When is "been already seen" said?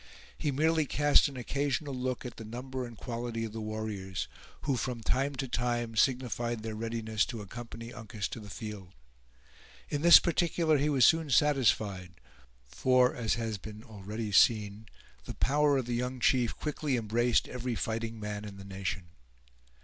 13.59-14.87